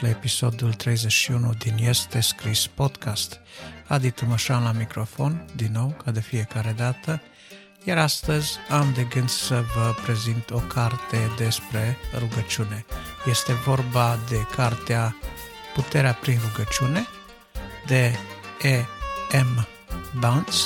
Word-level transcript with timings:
venit 0.00 0.12
la 0.12 0.18
episodul 0.18 0.72
31 0.72 1.52
din 1.58 1.76
Este 1.78 2.20
Scris 2.20 2.66
Podcast. 2.66 3.40
Adi 3.86 4.10
Tămășan 4.10 4.62
la 4.62 4.72
microfon, 4.72 5.46
din 5.54 5.72
nou, 5.72 5.96
ca 6.04 6.10
de 6.10 6.20
fiecare 6.20 6.74
dată, 6.76 7.22
iar 7.84 7.98
astăzi 7.98 8.56
am 8.68 8.92
de 8.92 9.02
gând 9.02 9.28
să 9.28 9.64
vă 9.74 9.94
prezint 10.02 10.50
o 10.50 10.58
carte 10.58 11.30
despre 11.36 11.96
rugăciune. 12.18 12.84
Este 13.26 13.52
vorba 13.52 14.18
de 14.28 14.46
cartea 14.56 15.16
Puterea 15.74 16.12
prin 16.12 16.38
rugăciune 16.48 17.06
de 17.86 18.14
E. 18.62 18.84
M. 19.38 19.66
Bounce, 20.18 20.56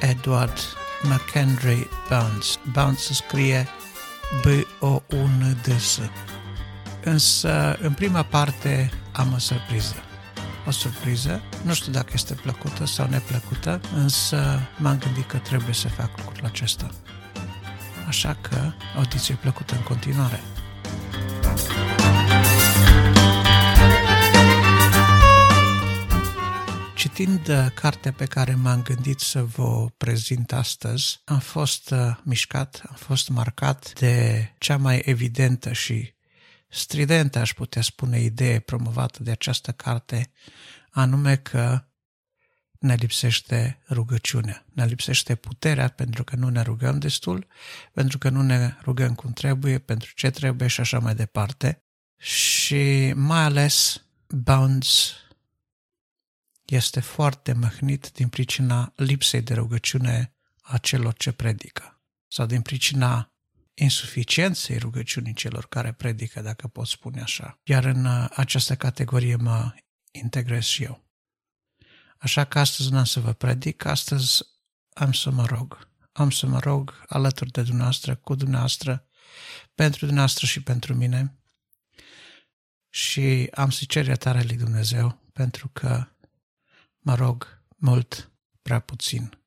Edward 0.00 0.58
McHenry 1.02 1.88
Bounce. 2.08 2.48
Bounce 2.72 3.00
se 3.00 3.14
scrie 3.14 3.68
B-O-U-N-D-S. 4.42 6.00
Însă, 7.04 7.76
în 7.80 7.92
prima 7.92 8.22
parte, 8.22 8.90
am 9.12 9.32
o 9.32 9.38
surpriză. 9.38 9.94
O 10.66 10.70
surpriză, 10.70 11.42
nu 11.62 11.74
știu 11.74 11.92
dacă 11.92 12.10
este 12.12 12.34
plăcută 12.34 12.86
sau 12.86 13.08
neplăcută, 13.08 13.80
însă 13.94 14.60
m-am 14.78 14.98
gândit 14.98 15.26
că 15.26 15.36
trebuie 15.36 15.74
să 15.74 15.88
fac 15.88 16.10
lucrul 16.24 16.46
acesta. 16.46 16.90
Așa 18.06 18.36
că, 18.40 18.72
audiție 18.96 19.34
plăcută 19.34 19.74
în 19.74 19.82
continuare. 19.82 20.40
Citind 26.94 27.48
uh, 27.48 27.66
cartea 27.74 28.12
pe 28.12 28.24
care 28.24 28.54
m-am 28.54 28.82
gândit 28.82 29.20
să 29.20 29.42
vă 29.42 29.86
prezint 29.96 30.52
astăzi, 30.52 31.20
am 31.24 31.38
fost 31.38 31.90
uh, 31.90 31.98
mișcat, 32.22 32.82
am 32.88 32.96
fost 32.98 33.28
marcat 33.28 33.92
de 33.92 34.48
cea 34.58 34.76
mai 34.76 35.02
evidentă 35.04 35.72
și 35.72 36.14
stridentă, 36.70 37.38
aș 37.38 37.54
putea 37.54 37.82
spune, 37.82 38.20
idee 38.20 38.58
promovată 38.58 39.22
de 39.22 39.30
această 39.30 39.72
carte, 39.72 40.30
anume 40.90 41.36
că 41.36 41.84
ne 42.78 42.94
lipsește 42.94 43.82
rugăciunea, 43.88 44.66
ne 44.72 44.84
lipsește 44.84 45.34
puterea 45.34 45.88
pentru 45.88 46.24
că 46.24 46.36
nu 46.36 46.48
ne 46.48 46.62
rugăm 46.62 46.98
destul, 46.98 47.46
pentru 47.92 48.18
că 48.18 48.28
nu 48.28 48.42
ne 48.42 48.74
rugăm 48.82 49.14
cum 49.14 49.32
trebuie, 49.32 49.78
pentru 49.78 50.12
ce 50.14 50.30
trebuie 50.30 50.68
și 50.68 50.80
așa 50.80 50.98
mai 50.98 51.14
departe. 51.14 51.82
Și 52.16 53.12
mai 53.14 53.42
ales 53.42 54.04
Bounds 54.26 55.14
este 56.64 57.00
foarte 57.00 57.52
măhnit 57.52 58.10
din 58.12 58.28
pricina 58.28 58.92
lipsei 58.96 59.42
de 59.42 59.54
rugăciune 59.54 60.34
a 60.60 60.78
celor 60.78 61.14
ce 61.14 61.32
predică 61.32 62.00
sau 62.28 62.46
din 62.46 62.60
pricina 62.60 63.29
insuficienței 63.82 64.78
rugăciunii 64.78 65.34
celor 65.34 65.66
care 65.68 65.92
predică, 65.92 66.40
dacă 66.40 66.68
pot 66.68 66.86
spune 66.86 67.20
așa. 67.20 67.58
Iar 67.62 67.84
în 67.84 68.04
uh, 68.04 68.26
această 68.34 68.76
categorie 68.76 69.36
mă 69.36 69.74
integrez 70.10 70.64
și 70.64 70.82
eu. 70.82 71.04
Așa 72.18 72.44
că 72.44 72.58
astăzi 72.58 72.90
nu 72.90 72.98
am 72.98 73.04
să 73.04 73.20
vă 73.20 73.32
predic, 73.32 73.84
astăzi 73.84 74.42
am 74.92 75.12
să 75.12 75.30
mă 75.30 75.44
rog. 75.44 75.88
Am 76.12 76.30
să 76.30 76.46
mă 76.46 76.58
rog 76.58 77.04
alături 77.08 77.50
de 77.50 77.62
dumneavoastră, 77.62 78.14
cu 78.14 78.34
dumneavoastră, 78.34 79.06
pentru 79.74 79.98
dumneavoastră 79.98 80.46
și 80.46 80.62
pentru 80.62 80.94
mine. 80.94 81.38
Și 82.88 83.48
am 83.54 83.70
să 83.70 83.84
cer 83.88 84.06
iertare 84.06 84.42
lui 84.42 84.56
Dumnezeu, 84.56 85.30
pentru 85.32 85.68
că 85.68 86.06
mă 86.98 87.14
rog 87.14 87.62
mult, 87.76 88.30
prea 88.62 88.80
puțin. 88.80 89.39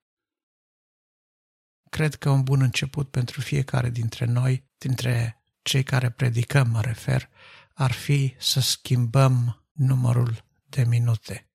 Cred 1.94 2.16
că 2.16 2.30
un 2.30 2.44
bun 2.44 2.61
început 2.61 3.09
pentru 3.09 3.41
fiecare 3.41 3.89
dintre 3.89 4.25
noi, 4.25 4.69
dintre 4.77 5.41
cei 5.61 5.83
care 5.83 6.09
predicăm, 6.09 6.70
mă 6.70 6.81
refer, 6.81 7.30
ar 7.73 7.92
fi 7.92 8.36
să 8.39 8.59
schimbăm 8.59 9.65
numărul 9.71 10.45
de 10.64 10.83
minute 10.83 11.49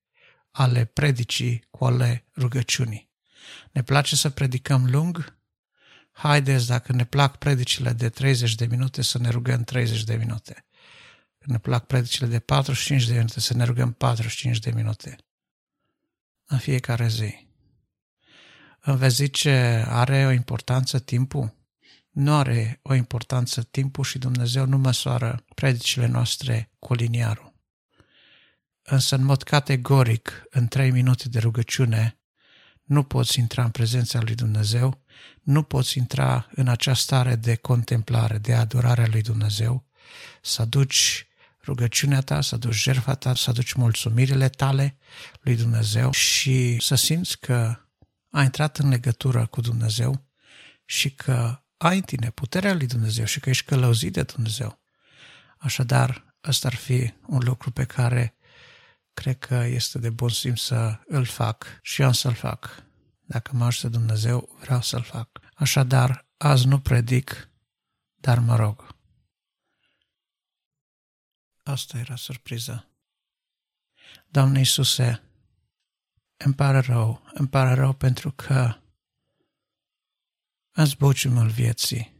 ale 0.51 0.85
predicii 0.85 1.67
cu 1.69 1.85
ale 1.85 2.25
rugăciunii. 2.35 3.09
Ne 3.71 3.83
place 3.83 4.15
să 4.15 4.29
predicăm 4.29 4.89
lung? 4.89 5.39
Haideți, 6.11 6.67
dacă 6.67 6.93
ne 6.93 7.05
plac 7.05 7.37
predicile 7.37 7.93
de 7.93 8.09
30 8.09 8.55
de 8.55 8.65
minute, 8.65 9.01
să 9.01 9.17
ne 9.17 9.29
rugăm 9.29 9.63
30 9.63 10.03
de 10.03 10.15
minute. 10.15 10.65
Când 11.37 11.51
ne 11.51 11.57
plac 11.57 11.85
predicile 11.85 12.27
de 12.27 12.39
45 12.39 13.05
de 13.07 13.13
minute, 13.13 13.39
să 13.39 13.53
ne 13.53 13.63
rugăm 13.63 13.93
45 13.93 14.59
de 14.59 14.71
minute. 14.71 15.15
În 16.45 16.57
fiecare 16.57 17.07
zi. 17.07 17.48
Vezi 18.81 19.15
zice, 19.15 19.85
are 19.87 20.25
o 20.25 20.31
importanță 20.31 20.99
timpul? 20.99 21.57
Nu 22.09 22.33
are 22.33 22.79
o 22.81 22.93
importanță 22.93 23.61
timpul 23.61 24.03
și 24.03 24.17
Dumnezeu 24.17 24.65
nu 24.65 24.77
măsoară 24.77 25.45
predicile 25.55 26.05
noastre 26.05 26.71
cu 26.79 26.93
liniarul. 26.93 27.53
Însă, 28.81 29.15
în 29.15 29.23
mod 29.23 29.43
categoric, 29.43 30.43
în 30.49 30.67
trei 30.67 30.91
minute 30.91 31.29
de 31.29 31.39
rugăciune, 31.39 32.19
nu 32.83 33.03
poți 33.03 33.39
intra 33.39 33.63
în 33.63 33.69
prezența 33.69 34.21
lui 34.21 34.35
Dumnezeu, 34.35 35.03
nu 35.41 35.63
poți 35.63 35.97
intra 35.97 36.47
în 36.55 36.67
această 36.67 37.03
stare 37.03 37.35
de 37.35 37.55
contemplare, 37.55 38.37
de 38.37 38.53
adorare 38.53 39.01
a 39.01 39.07
lui 39.07 39.21
Dumnezeu, 39.21 39.85
să 40.41 40.61
aduci 40.61 41.27
rugăciunea 41.65 42.21
ta, 42.21 42.41
să 42.41 42.55
aduci 42.55 42.75
jertfa 42.75 43.15
ta, 43.15 43.35
să 43.35 43.49
aduci 43.49 43.73
mulțumirile 43.73 44.49
tale 44.49 44.97
lui 45.41 45.55
Dumnezeu 45.55 46.11
și 46.11 46.77
să 46.81 46.95
simți 46.95 47.39
că 47.39 47.77
ai 48.29 48.43
intrat 48.43 48.77
în 48.77 48.89
legătură 48.89 49.45
cu 49.45 49.61
Dumnezeu 49.61 50.27
și 50.85 51.11
că 51.11 51.63
ai 51.77 51.95
în 51.95 52.01
tine 52.01 52.29
puterea 52.29 52.73
lui 52.73 52.87
Dumnezeu 52.87 53.25
și 53.25 53.39
că 53.39 53.49
ești 53.49 53.65
călăuzit 53.65 54.13
de 54.13 54.23
Dumnezeu. 54.23 54.79
Așadar, 55.57 56.35
ăsta 56.47 56.67
ar 56.67 56.75
fi 56.75 57.13
un 57.27 57.39
lucru 57.43 57.71
pe 57.71 57.85
care 57.85 58.37
cred 59.13 59.39
că 59.39 59.55
este 59.55 59.99
de 59.99 60.09
bun 60.09 60.29
simț 60.29 60.59
să 60.59 60.99
îl 61.07 61.25
fac 61.25 61.79
și 61.81 62.01
eu 62.01 62.07
am 62.07 62.13
să-l 62.13 62.33
fac. 62.33 62.83
Dacă 63.19 63.55
mă 63.55 63.65
ajută 63.65 63.87
Dumnezeu, 63.87 64.57
vreau 64.59 64.81
să-l 64.81 65.03
fac. 65.03 65.39
Așadar, 65.53 66.27
azi 66.37 66.67
nu 66.67 66.79
predic, 66.79 67.49
dar 68.15 68.39
mă 68.39 68.55
rog. 68.55 68.95
Asta 71.63 71.97
era 71.97 72.15
surpriza. 72.15 72.89
Doamne 74.27 74.59
Iisuse, 74.59 75.28
îmi 76.45 76.53
pare 76.53 76.79
rău, 76.79 77.21
îmi 77.33 77.47
pare 77.47 77.73
rău 77.73 77.93
pentru 77.93 78.31
că 78.31 78.75
în 80.71 80.85
zbuciumul 80.85 81.47
vieții, 81.49 82.13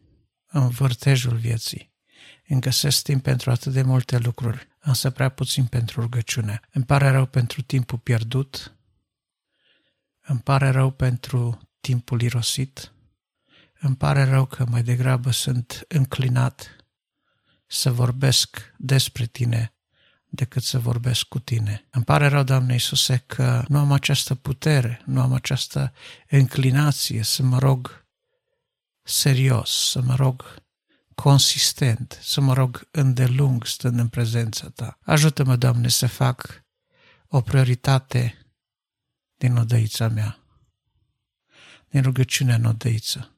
în 0.46 0.69
vârtejul 0.69 1.38
vieții, 1.38 1.94
îmi 2.47 2.62
găsesc 2.62 3.03
timp 3.03 3.24
pentru 3.24 3.52
atât 3.52 3.74
de 3.74 3.81
multe 3.81 4.18
lucruri, 4.18 4.68
însă 4.79 5.09
prea 5.09 5.29
puțin 5.29 5.66
pentru 5.66 6.02
rugăciune. 6.02 6.59
Îmi 6.72 6.85
pare 6.85 7.09
rău 7.09 7.25
pentru 7.25 7.62
timpul 7.62 7.97
pierdut, 7.97 8.78
îmi 10.19 10.40
pare 10.40 10.69
rău 10.69 10.91
pentru 10.91 11.59
timpul 11.79 12.22
irosit, 12.22 12.94
îmi 13.79 13.96
pare 13.96 14.24
rău 14.24 14.46
că 14.46 14.66
mai 14.66 14.84
degrabă 14.84 15.31
sunt 15.31 15.85
înclinat 15.88 16.75
să 17.68 17.91
vorbesc 17.91 18.74
despre 18.78 19.25
tine 19.25 19.74
decât 20.29 20.63
să 20.63 20.79
vorbesc 20.79 21.23
cu 21.23 21.40
tine. 21.40 21.85
Îmi 21.90 22.03
pare 22.03 22.28
rău, 22.28 22.44
Doamne 22.44 22.73
Iisuse, 22.73 23.23
că 23.25 23.63
nu 23.67 23.78
am 23.78 23.91
această 23.91 24.35
putere, 24.35 25.01
nu 25.06 25.22
am 25.22 25.34
această 25.34 25.94
înclinație 26.29 27.23
să 27.23 27.44
mă 27.44 27.57
rog 27.57 28.06
serios, 29.03 29.90
să 29.90 30.01
mă 30.01 30.16
rog 30.16 30.56
consistent, 31.16 32.19
să 32.22 32.41
mă 32.41 32.53
rog 32.53 32.88
îndelung 32.91 33.66
stând 33.66 34.00
în 34.00 34.07
prezența 34.07 34.69
Ta. 34.69 35.00
Ajută-mă, 35.01 35.56
Doamne, 35.56 35.88
să 35.88 36.07
fac 36.07 36.63
o 37.28 37.41
prioritate 37.41 38.46
din 39.35 39.56
odăița 39.56 40.07
mea, 40.07 40.40
din 41.90 42.02
rugăciunea 42.02 42.55
în 42.55 42.66
odăiță. 42.66 43.34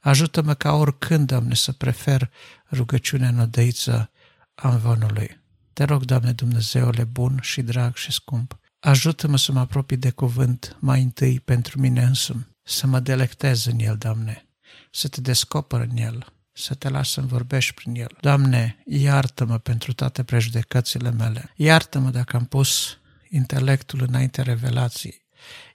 Ajută-mă 0.00 0.54
ca 0.54 0.72
oricând, 0.72 1.26
Doamne, 1.26 1.54
să 1.54 1.72
prefer 1.72 2.30
rugăciunea 2.70 3.28
în 3.28 3.38
odăiță 3.38 4.10
a 4.54 4.68
învonului. 4.68 5.39
Te 5.80 5.86
rog, 5.86 6.04
Doamne 6.04 6.32
Dumnezeule 6.32 7.04
bun 7.04 7.38
și 7.42 7.62
drag 7.62 7.96
și 7.96 8.12
scump, 8.12 8.58
ajută-mă 8.80 9.36
să 9.36 9.52
mă 9.52 9.60
apropii 9.60 9.96
de 9.96 10.10
cuvânt 10.10 10.76
mai 10.80 11.02
întâi 11.02 11.40
pentru 11.40 11.80
mine 11.80 12.02
însumi, 12.02 12.46
să 12.62 12.86
mă 12.86 13.00
delectez 13.00 13.64
în 13.64 13.78
el, 13.78 13.96
Doamne, 13.96 14.48
să 14.90 15.08
te 15.08 15.20
descoper 15.20 15.80
în 15.80 15.96
el, 15.96 16.26
să 16.52 16.74
te 16.74 16.88
las 16.88 17.10
să-mi 17.10 17.26
vorbești 17.28 17.74
prin 17.74 17.94
el. 17.94 18.16
Doamne, 18.20 18.82
iartă-mă 18.86 19.58
pentru 19.58 19.92
toate 19.92 20.24
prejudecățile 20.24 21.10
mele. 21.10 21.52
Iartă-mă 21.56 22.10
dacă 22.10 22.36
am 22.36 22.44
pus 22.44 22.98
intelectul 23.28 24.02
înainte 24.02 24.42
revelației. 24.42 25.26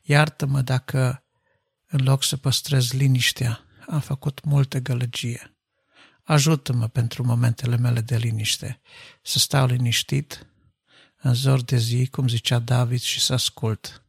Iartă-mă 0.01 0.61
dacă, 0.61 1.23
în 1.87 2.03
loc 2.03 2.23
să 2.23 2.37
păstrez 2.37 2.91
liniștea, 2.91 3.59
am 3.87 3.99
făcut 3.99 4.43
multe 4.43 4.79
gălăgie. 4.79 5.54
Ajută-mă 6.25 6.87
pentru 6.87 7.23
momentele 7.23 7.77
mele 7.77 8.01
de 8.01 8.17
liniște, 8.17 8.81
să 9.21 9.39
stau 9.39 9.65
liniștit 9.67 10.47
în 11.21 11.33
zor 11.33 11.61
de 11.61 11.77
zi, 11.77 12.07
cum 12.07 12.27
zicea 12.27 12.59
David, 12.59 12.99
și 12.99 13.21
să 13.21 13.33
ascult. 13.33 14.05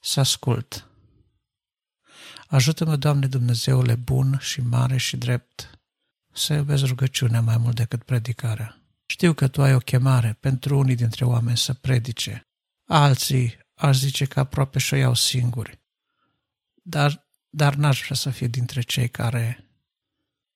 Să 0.00 0.20
ascult. 0.20 0.88
Ajută-mă, 2.46 2.96
Doamne 2.96 3.26
Dumnezeule 3.26 3.94
bun 3.94 4.38
și 4.40 4.60
mare 4.60 4.96
și 4.96 5.16
drept, 5.16 5.80
să 6.32 6.54
iubesc 6.54 6.84
rugăciunea 6.84 7.40
mai 7.40 7.56
mult 7.56 7.74
decât 7.74 8.02
predicarea 8.02 8.78
Știu 9.06 9.32
că 9.32 9.48
tu 9.48 9.62
ai 9.62 9.74
o 9.74 9.78
chemare 9.78 10.36
pentru 10.40 10.78
unii 10.78 10.94
dintre 10.94 11.24
oameni 11.24 11.56
să 11.56 11.74
predice. 11.74 12.48
Alții 12.84 13.58
aș 13.74 13.98
zice 13.98 14.24
că 14.24 14.40
aproape 14.40 14.78
și-o 14.78 14.96
iau 14.96 15.14
singuri. 15.14 15.80
Dar, 16.82 17.28
dar 17.48 17.74
n-aș 17.74 18.02
vrea 18.04 18.16
să 18.16 18.30
fie 18.30 18.46
dintre 18.46 18.80
cei 18.80 19.08
care 19.08 19.63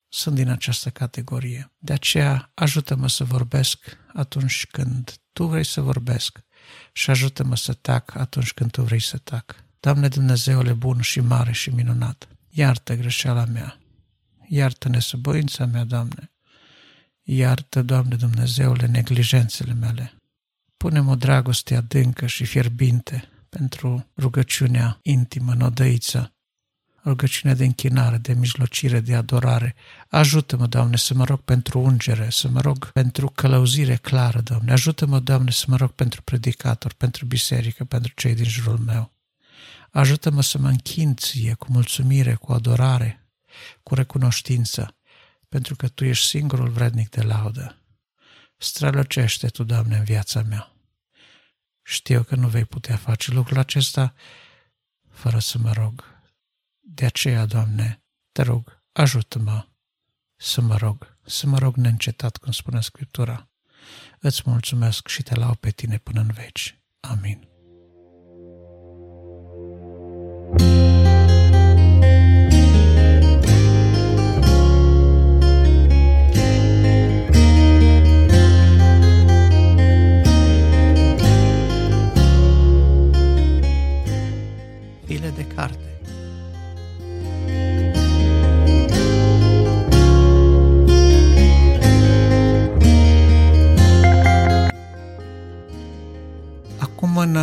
sunt 0.09 0.35
din 0.35 0.49
această 0.49 0.91
categorie. 0.91 1.73
De 1.79 1.93
aceea 1.93 2.51
ajută-mă 2.55 3.09
să 3.09 3.25
vorbesc 3.25 3.99
atunci 4.15 4.67
când 4.67 5.15
tu 5.33 5.47
vrei 5.47 5.65
să 5.65 5.81
vorbesc 5.81 6.41
și 6.93 7.11
ajută-mă 7.11 7.57
să 7.57 7.73
tac 7.73 8.15
atunci 8.15 8.53
când 8.53 8.71
tu 8.71 8.83
vrei 8.83 9.01
să 9.01 9.17
tac. 9.19 9.65
Doamne 9.81 10.09
Dumnezeule 10.09 10.73
bun 10.73 11.01
și 11.01 11.21
mare 11.21 11.53
și 11.53 11.71
minunat, 11.71 12.29
iartă 12.49 12.95
greșeala 12.95 13.45
mea, 13.45 13.79
iartă 14.49 14.89
nesăboința 14.89 15.67
mea, 15.67 15.85
Doamne, 15.85 16.33
iartă, 17.23 17.83
Doamne 17.83 18.17
Dumnezeule, 18.17 18.87
neglijențele 18.87 19.73
mele. 19.73 20.13
Punem 20.77 21.09
o 21.09 21.15
dragoste 21.15 21.77
adâncă 21.77 22.27
și 22.27 22.45
fierbinte 22.45 23.29
pentru 23.49 24.11
rugăciunea 24.17 24.99
intimă, 25.03 25.55
nodăiță, 25.55 26.33
rugăciunea 27.05 27.57
de 27.57 27.65
închinare, 27.65 28.17
de 28.17 28.33
mijlocire, 28.33 29.01
de 29.01 29.15
adorare. 29.15 29.75
Ajută-mă, 30.09 30.67
Doamne, 30.67 30.97
să 30.97 31.15
mă 31.15 31.25
rog 31.25 31.41
pentru 31.41 31.81
ungere, 31.81 32.31
să 32.31 32.49
mă 32.49 32.61
rog 32.61 32.93
pentru 32.93 33.29
călăuzire 33.29 33.97
clară, 33.97 34.41
Doamne. 34.41 34.73
Ajută-mă, 34.73 35.21
Doamne, 35.21 35.51
să 35.51 35.65
mă 35.69 35.77
rog 35.77 35.91
pentru 35.91 36.23
predicator, 36.23 36.93
pentru 36.93 37.25
biserică, 37.25 37.85
pentru 37.85 38.13
cei 38.17 38.35
din 38.35 38.45
jurul 38.45 38.79
meu. 38.79 39.13
Ajută-mă 39.91 40.43
să 40.43 40.59
mă 40.59 40.69
închin 40.69 41.15
ție 41.15 41.55
cu 41.55 41.67
mulțumire, 41.73 42.35
cu 42.35 42.53
adorare, 42.53 43.29
cu 43.83 43.95
recunoștință, 43.95 44.97
pentru 45.49 45.77
că 45.77 45.89
Tu 45.89 46.05
ești 46.05 46.27
singurul 46.27 46.69
vrednic 46.69 47.09
de 47.11 47.23
laudă. 47.23 47.83
Strălăcește 48.57 49.49
Tu, 49.49 49.63
Doamne, 49.65 49.97
în 49.97 50.05
viața 50.05 50.43
mea. 50.43 50.73
Știu 51.83 52.23
că 52.23 52.35
nu 52.35 52.49
vei 52.49 52.65
putea 52.65 52.97
face 52.97 53.33
lucrul 53.33 53.59
acesta 53.59 54.15
fără 55.11 55.39
să 55.39 55.59
mă 55.59 55.73
rog. 55.73 56.18
De 56.91 57.05
aceea, 57.05 57.47
Doamne, 57.47 58.03
te 58.33 58.43
rog, 58.43 58.83
ajută-mă 58.93 59.67
să 60.37 60.61
mă 60.61 60.77
rog, 60.77 61.19
să 61.27 61.47
mă 61.47 61.59
rog 61.59 61.77
neîncetat, 61.77 62.37
cum 62.37 62.53
spune 62.53 62.81
Scriptura. 62.81 63.49
Îți 64.21 64.43
mulțumesc 64.45 65.09
și 65.09 65.23
te 65.23 65.35
lau 65.35 65.55
pe 65.55 65.71
tine 65.71 65.99
până 65.99 66.21
în 66.21 66.31
veci. 66.31 66.81
Amin. 67.01 67.49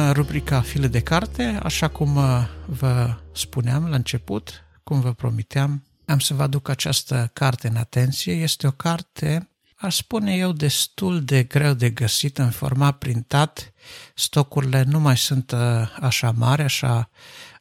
În 0.06 0.14
rubrica 0.14 0.62
File 0.62 0.88
de 0.88 1.00
carte, 1.00 1.60
așa 1.64 1.88
cum 1.88 2.16
uh, 2.16 2.48
vă 2.66 3.18
spuneam 3.34 3.88
la 3.90 3.96
început, 3.96 4.64
cum 4.84 5.00
vă 5.00 5.14
promiteam, 5.14 5.84
am 6.06 6.20
să 6.20 6.34
vă 6.34 6.44
aduc 6.44 6.70
această 6.70 7.30
carte 7.34 7.68
în 7.68 7.76
atenție. 7.76 8.34
Este 8.34 8.68
o 8.68 8.72
carte, 8.72 9.50
aș 9.76 9.96
spune 9.96 10.36
eu, 10.36 10.52
destul 10.52 11.24
de 11.24 11.44
greu 11.44 11.74
de 11.74 11.90
găsit 11.90 12.38
în 12.38 12.50
format 12.50 12.98
printat. 12.98 13.74
Stocurile 14.16 14.84
nu 14.84 15.00
mai 15.00 15.18
sunt 15.18 15.52
uh, 15.52 15.60
așa 16.00 16.32
mari, 16.32 16.62
așa 16.62 17.10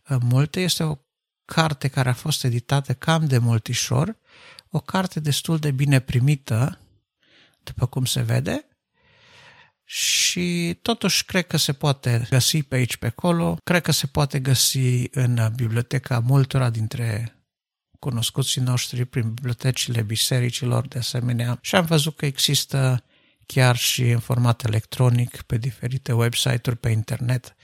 uh, 0.08 0.16
multe. 0.20 0.60
Este 0.60 0.82
o 0.82 0.98
carte 1.44 1.88
care 1.88 2.08
a 2.08 2.14
fost 2.14 2.44
editată 2.44 2.94
cam 2.94 3.26
de 3.26 3.38
multișor, 3.38 4.16
o 4.70 4.80
carte 4.80 5.20
destul 5.20 5.58
de 5.58 5.70
bine 5.70 6.00
primită, 6.00 6.80
după 7.62 7.86
cum 7.86 8.04
se 8.04 8.22
vede, 8.22 8.66
și 9.84 10.78
totuși 10.82 11.24
cred 11.24 11.46
că 11.46 11.56
se 11.56 11.72
poate 11.72 12.26
găsi 12.30 12.62
pe 12.62 12.74
aici, 12.74 12.96
pe 12.96 13.06
acolo, 13.06 13.58
cred 13.64 13.82
că 13.82 13.92
se 13.92 14.06
poate 14.06 14.40
găsi 14.40 15.08
în 15.10 15.52
biblioteca 15.56 16.18
multora 16.18 16.70
dintre 16.70 17.38
cunoscuții 17.98 18.60
noștri 18.60 19.04
prin 19.04 19.32
bibliotecile 19.32 20.02
bisericilor 20.02 20.88
de 20.88 20.98
asemenea 20.98 21.58
și 21.60 21.74
am 21.74 21.84
văzut 21.84 22.16
că 22.16 22.26
există 22.26 23.04
chiar 23.46 23.76
și 23.76 24.10
în 24.10 24.18
format 24.18 24.64
electronic 24.64 25.42
pe 25.42 25.56
diferite 25.56 26.12
website-uri 26.12 26.76
pe 26.76 26.88
internet. 26.88 27.54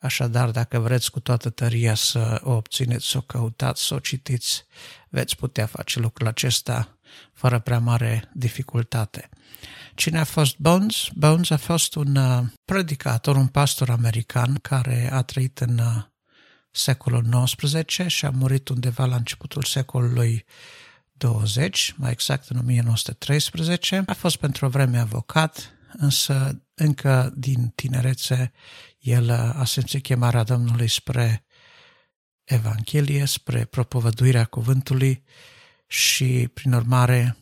Așadar, 0.00 0.50
dacă 0.50 0.78
vreți 0.78 1.10
cu 1.10 1.20
toată 1.20 1.50
tăria 1.50 1.94
să 1.94 2.40
o 2.44 2.52
obțineți, 2.52 3.06
să 3.06 3.16
o 3.16 3.20
căutați, 3.20 3.86
să 3.86 3.94
o 3.94 3.98
citiți, 3.98 4.64
veți 5.08 5.36
putea 5.36 5.66
face 5.66 6.00
lucrul 6.00 6.26
acesta 6.26 6.98
fără 7.32 7.58
prea 7.58 7.78
mare 7.78 8.30
dificultate. 8.32 9.28
Cine 10.00 10.18
a 10.18 10.24
fost 10.24 10.58
Bones? 10.58 11.08
Bones 11.14 11.50
a 11.50 11.56
fost 11.56 11.94
un 11.94 12.16
uh, 12.16 12.42
predicator, 12.64 13.36
un 13.36 13.46
pastor 13.46 13.90
american 13.90 14.54
care 14.54 15.08
a 15.12 15.22
trăit 15.22 15.58
în 15.58 15.78
uh, 15.78 16.02
secolul 16.70 17.46
XIX 17.56 18.06
și 18.06 18.24
a 18.24 18.30
murit 18.30 18.68
undeva 18.68 19.04
la 19.04 19.16
începutul 19.16 19.62
secolului 19.62 20.44
20, 21.12 21.94
mai 21.96 22.10
exact 22.10 22.48
în 22.48 22.58
1913. 22.58 24.02
A 24.06 24.12
fost 24.12 24.36
pentru 24.36 24.66
o 24.66 24.68
vreme 24.68 24.98
avocat, 24.98 25.72
însă 25.92 26.62
încă 26.74 27.32
din 27.36 27.68
tinerețe 27.74 28.52
el 28.98 29.24
uh, 29.24 29.60
a 29.60 29.64
simțit 29.64 30.02
chemarea 30.02 30.42
Domnului 30.42 30.88
spre 30.88 31.44
Evanghelie, 32.44 33.24
spre 33.24 33.64
propovăduirea 33.64 34.44
cuvântului 34.44 35.22
și, 35.86 36.50
prin 36.54 36.72
urmare, 36.72 37.36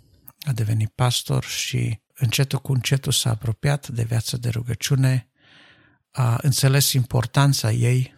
a 0.46 0.52
devenit 0.52 0.88
pastor 0.88 1.44
și 1.44 2.06
încetul 2.18 2.58
cu 2.58 2.72
încetul 2.72 3.12
s-a 3.12 3.30
apropiat 3.30 3.88
de 3.88 4.02
viața 4.02 4.36
de 4.36 4.48
rugăciune, 4.48 5.28
a 6.10 6.38
înțeles 6.42 6.92
importanța 6.92 7.70
ei, 7.70 8.14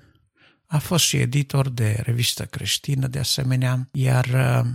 a 0.66 0.78
fost 0.78 1.04
și 1.04 1.16
editor 1.16 1.68
de 1.68 2.00
revistă 2.02 2.44
creștină 2.44 3.06
de 3.06 3.18
asemenea, 3.18 3.88
iar 3.92 4.24
uh, 4.24 4.70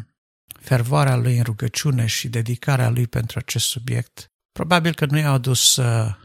fervoarea 0.60 1.16
lui 1.16 1.38
în 1.38 1.44
rugăciune 1.44 2.06
și 2.06 2.28
dedicarea 2.28 2.90
lui 2.90 3.08
pentru 3.08 3.40
acest 3.40 3.66
subiect 3.66 4.30
probabil 4.52 4.94
că 4.94 5.06
nu 5.06 5.18
i-a 5.18 5.32
adus 5.32 5.76
uh, 5.76 6.16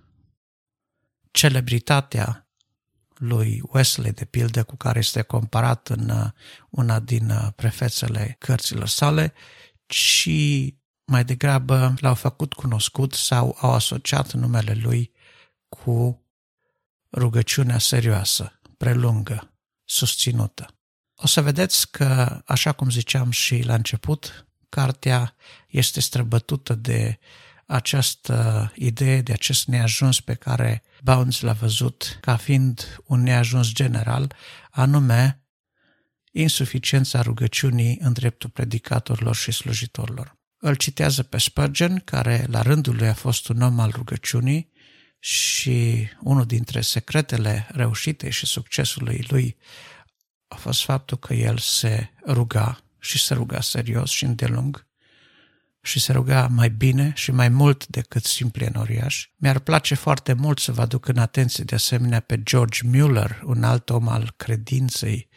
celebritatea 1.30 2.48
lui 3.14 3.62
Wesley, 3.62 4.12
de 4.12 4.24
pildă, 4.24 4.62
cu 4.62 4.76
care 4.76 4.98
este 4.98 5.22
comparat 5.22 5.88
în 5.88 6.08
uh, 6.08 6.26
una 6.70 7.00
din 7.00 7.32
prefețele 7.56 8.36
cărților 8.38 8.88
sale, 8.88 9.32
ci 9.86 10.28
mai 11.10 11.24
degrabă 11.24 11.94
l-au 11.98 12.14
făcut 12.14 12.52
cunoscut 12.52 13.12
sau 13.12 13.56
au 13.60 13.72
asociat 13.72 14.32
numele 14.32 14.74
lui 14.74 15.12
cu 15.68 16.24
rugăciunea 17.12 17.78
serioasă, 17.78 18.60
prelungă, 18.76 19.54
susținută. 19.84 20.74
O 21.14 21.26
să 21.26 21.42
vedeți 21.42 21.90
că, 21.90 22.42
așa 22.46 22.72
cum 22.72 22.90
ziceam 22.90 23.30
și 23.30 23.62
la 23.62 23.74
început, 23.74 24.46
cartea 24.68 25.34
este 25.68 26.00
străbătută 26.00 26.74
de 26.74 27.18
această 27.66 28.72
idee, 28.74 29.20
de 29.20 29.32
acest 29.32 29.66
neajuns 29.66 30.20
pe 30.20 30.34
care 30.34 30.82
Bounds 31.02 31.40
l-a 31.40 31.52
văzut 31.52 32.18
ca 32.20 32.36
fiind 32.36 33.00
un 33.04 33.22
neajuns 33.22 33.72
general, 33.72 34.34
anume 34.70 35.44
insuficiența 36.32 37.22
rugăciunii 37.22 37.98
în 38.00 38.12
dreptul 38.12 38.50
predicatorilor 38.50 39.34
și 39.34 39.52
slujitorilor. 39.52 40.38
Îl 40.62 40.74
citează 40.74 41.22
pe 41.22 41.38
Spurgeon, 41.38 42.02
care 42.04 42.46
la 42.48 42.62
rândul 42.62 42.96
lui 42.96 43.08
a 43.08 43.14
fost 43.14 43.48
un 43.48 43.60
om 43.60 43.78
al 43.78 43.90
rugăciunii 43.90 44.70
și 45.18 46.08
unul 46.20 46.44
dintre 46.44 46.80
secretele 46.80 47.68
reușitei 47.70 48.30
și 48.30 48.46
succesului 48.46 49.24
lui 49.28 49.56
a 50.48 50.54
fost 50.54 50.82
faptul 50.82 51.18
că 51.18 51.34
el 51.34 51.58
se 51.58 52.10
ruga 52.26 52.80
și 52.98 53.18
se 53.18 53.34
ruga 53.34 53.60
serios 53.60 54.10
și 54.10 54.24
îndelung 54.24 54.86
și 55.82 56.00
se 56.00 56.12
ruga 56.12 56.46
mai 56.46 56.70
bine 56.70 57.12
și 57.14 57.30
mai 57.30 57.48
mult 57.48 57.86
decât 57.86 58.24
simpli 58.24 58.64
enoriaș. 58.64 59.28
Mi-ar 59.36 59.58
place 59.58 59.94
foarte 59.94 60.32
mult 60.32 60.58
să 60.58 60.72
vă 60.72 60.80
aduc 60.80 61.08
în 61.08 61.18
atenție 61.18 61.64
de 61.64 61.74
asemenea 61.74 62.20
pe 62.20 62.42
George 62.42 62.80
Mueller, 62.84 63.40
un 63.44 63.62
alt 63.62 63.90
om 63.90 64.08
al 64.08 64.32
credinței 64.36 65.28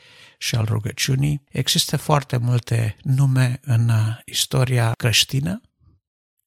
și 0.44 0.56
al 0.56 0.66
rugăciunii. 0.66 1.44
Există 1.50 1.98
foarte 1.98 2.38
multe 2.38 2.98
nume 3.02 3.60
în 3.62 3.92
istoria 4.26 4.92
creștină. 4.98 5.62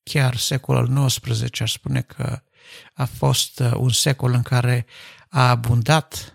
Chiar 0.03 0.37
secolul 0.37 1.07
XIX 1.07 1.61
aș 1.61 1.73
spune 1.73 2.01
că 2.01 2.43
a 2.95 3.05
fost 3.05 3.59
un 3.59 3.89
secol 3.89 4.33
în 4.33 4.43
care 4.43 4.87
a 5.29 5.49
abundat 5.49 6.35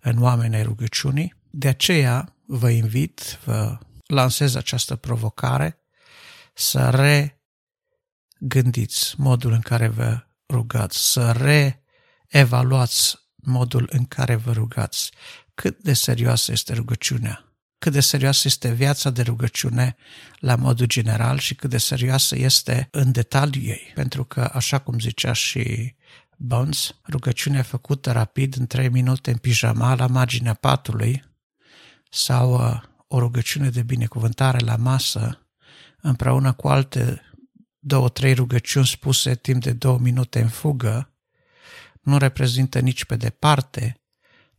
în 0.00 0.22
oamenii 0.22 0.62
rugăciunii. 0.62 1.34
De 1.50 1.68
aceea 1.68 2.34
vă 2.46 2.70
invit, 2.70 3.38
vă 3.44 3.78
lansez 4.06 4.54
această 4.54 4.96
provocare 4.96 5.78
să 6.54 6.90
regândiți 8.40 9.14
modul 9.16 9.52
în 9.52 9.60
care 9.60 9.88
vă 9.88 10.26
rugați, 10.48 11.12
să 11.12 11.32
reevaluați 12.32 13.16
modul 13.34 13.88
în 13.92 14.04
care 14.04 14.34
vă 14.34 14.52
rugați, 14.52 15.10
cât 15.56 15.82
de 15.82 15.92
serioasă 15.92 16.52
este 16.52 16.72
rugăciunea, 16.72 17.44
cât 17.78 17.92
de 17.92 18.00
serioasă 18.00 18.42
este 18.44 18.72
viața 18.72 19.10
de 19.10 19.22
rugăciune 19.22 19.96
la 20.38 20.56
modul 20.56 20.86
general 20.86 21.38
și 21.38 21.54
cât 21.54 21.70
de 21.70 21.78
serioasă 21.78 22.36
este 22.36 22.88
în 22.90 23.12
detaliu 23.12 23.62
ei. 23.62 23.92
Pentru 23.94 24.24
că, 24.24 24.50
așa 24.52 24.78
cum 24.78 24.98
zicea 24.98 25.32
și 25.32 25.94
Bones, 26.36 26.94
rugăciunea 27.08 27.62
făcută 27.62 28.12
rapid 28.12 28.56
în 28.58 28.66
3 28.66 28.88
minute 28.88 29.30
în 29.30 29.36
pijama 29.36 29.94
la 29.94 30.06
marginea 30.06 30.54
patului 30.54 31.24
sau 32.10 32.54
uh, 32.54 32.82
o 33.08 33.18
rugăciune 33.18 33.70
de 33.70 33.82
binecuvântare 33.82 34.58
la 34.58 34.76
masă 34.76 35.46
împreună 36.00 36.52
cu 36.52 36.68
alte 36.68 37.20
două, 37.78 38.08
trei 38.08 38.34
rugăciuni 38.34 38.86
spuse 38.86 39.34
timp 39.34 39.62
de 39.62 39.72
două 39.72 39.98
minute 39.98 40.40
în 40.40 40.48
fugă, 40.48 41.10
nu 42.02 42.18
reprezintă 42.18 42.78
nici 42.78 43.04
pe 43.04 43.16
departe 43.16 44.00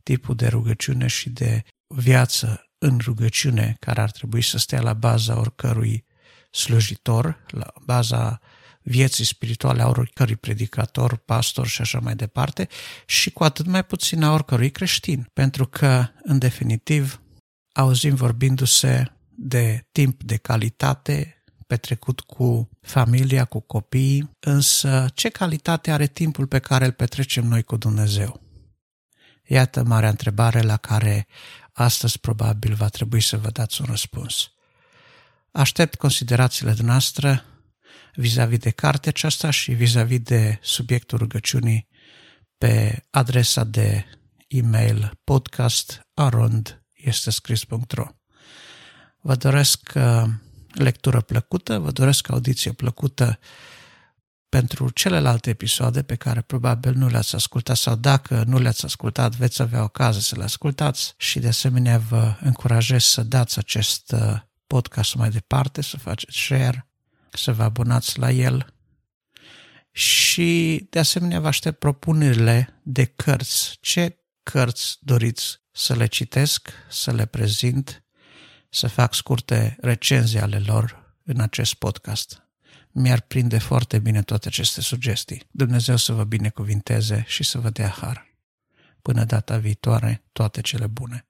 tipul 0.08 0.34
de 0.34 0.46
rugăciune 0.46 1.06
și 1.06 1.30
de 1.30 1.62
viață 1.86 2.70
în 2.78 2.98
rugăciune 3.04 3.76
care 3.80 4.00
ar 4.00 4.10
trebui 4.10 4.42
să 4.42 4.58
stea 4.58 4.80
la 4.80 4.92
baza 4.92 5.38
oricărui 5.38 6.04
slujitor, 6.50 7.44
la 7.46 7.72
baza 7.84 8.40
vieții 8.82 9.24
spirituale 9.24 9.82
a 9.82 9.88
oricărui 9.88 10.36
predicator, 10.36 11.16
pastor 11.16 11.66
și 11.66 11.80
așa 11.80 11.98
mai 11.98 12.14
departe, 12.14 12.68
și 13.06 13.30
cu 13.30 13.44
atât 13.44 13.66
mai 13.66 13.84
puțin 13.84 14.22
a 14.22 14.32
oricărui 14.32 14.70
creștin, 14.70 15.28
pentru 15.32 15.66
că, 15.66 16.06
în 16.22 16.38
definitiv, 16.38 17.22
auzim 17.72 18.14
vorbindu-se 18.14 19.12
de 19.34 19.86
timp 19.92 20.22
de 20.22 20.36
calitate 20.36 21.42
petrecut 21.66 22.20
cu 22.20 22.68
familia, 22.80 23.44
cu 23.44 23.60
copiii, 23.60 24.30
însă 24.40 25.08
ce 25.14 25.28
calitate 25.28 25.90
are 25.90 26.06
timpul 26.06 26.46
pe 26.46 26.58
care 26.58 26.84
îl 26.84 26.92
petrecem 26.92 27.44
noi 27.46 27.62
cu 27.62 27.76
Dumnezeu? 27.76 28.47
Iată 29.50 29.82
marea 29.82 30.08
întrebare 30.08 30.60
la 30.60 30.76
care 30.76 31.26
astăzi 31.72 32.18
probabil 32.18 32.74
va 32.74 32.88
trebui 32.88 33.20
să 33.20 33.36
vă 33.36 33.50
dați 33.50 33.80
un 33.80 33.86
răspuns. 33.90 34.50
Aștept 35.50 35.94
considerațiile 35.94 36.74
noastre 36.80 37.44
vis-a-vis 38.14 38.58
de 38.58 38.70
cartea 38.70 39.10
aceasta 39.14 39.50
și 39.50 39.72
vis-a-vis 39.72 40.20
de 40.20 40.58
subiectul 40.62 41.18
rugăciunii 41.18 41.88
pe 42.58 43.04
adresa 43.10 43.64
de 43.64 44.04
e-mail 44.48 45.18
podcastarond.ro. 45.24 48.06
Vă 49.20 49.34
doresc 49.34 49.92
uh, 49.94 50.24
lectură 50.72 51.20
plăcută, 51.20 51.78
vă 51.78 51.90
doresc 51.90 52.30
audiție 52.30 52.72
plăcută 52.72 53.38
pentru 54.48 54.90
celelalte 54.90 55.50
episoade 55.50 56.02
pe 56.02 56.14
care 56.14 56.40
probabil 56.40 56.94
nu 56.94 57.08
le-ați 57.08 57.34
ascultat 57.34 57.76
sau 57.76 57.94
dacă 57.94 58.44
nu 58.46 58.58
le-ați 58.58 58.84
ascultat 58.84 59.34
veți 59.34 59.62
avea 59.62 59.82
ocazie 59.82 60.20
să 60.20 60.36
le 60.36 60.44
ascultați 60.44 61.14
și 61.16 61.38
de 61.38 61.48
asemenea 61.48 61.98
vă 61.98 62.36
încurajez 62.40 63.02
să 63.02 63.22
dați 63.22 63.58
acest 63.58 64.12
uh, 64.12 64.40
podcast 64.66 65.14
mai 65.14 65.30
departe, 65.30 65.82
să 65.82 65.96
faceți 65.96 66.36
share, 66.36 66.88
să 67.32 67.52
vă 67.52 67.62
abonați 67.62 68.18
la 68.18 68.30
el 68.30 68.72
și 69.90 70.86
de 70.90 70.98
asemenea 70.98 71.40
vă 71.40 71.46
aștept 71.46 71.78
propunerile 71.78 72.80
de 72.82 73.04
cărți. 73.04 73.78
Ce 73.80 74.18
cărți 74.42 74.98
doriți 75.00 75.60
să 75.70 75.94
le 75.94 76.06
citesc, 76.06 76.68
să 76.88 77.12
le 77.12 77.26
prezint 77.26 78.02
să 78.70 78.86
fac 78.86 79.14
scurte 79.14 79.76
recenzii 79.80 80.40
ale 80.40 80.58
lor 80.58 81.14
în 81.24 81.40
acest 81.40 81.74
podcast. 81.74 82.47
Mi-ar 82.92 83.20
prinde 83.20 83.58
foarte 83.58 83.98
bine 83.98 84.22
toate 84.22 84.48
aceste 84.48 84.80
sugestii. 84.80 85.42
Dumnezeu 85.50 85.96
să 85.96 86.12
vă 86.12 86.24
binecuvinteze 86.24 87.24
și 87.26 87.42
să 87.42 87.58
vă 87.58 87.70
dea 87.70 87.88
har. 87.88 88.26
Până 89.02 89.24
data 89.24 89.58
viitoare, 89.58 90.22
toate 90.32 90.60
cele 90.60 90.86
bune. 90.86 91.27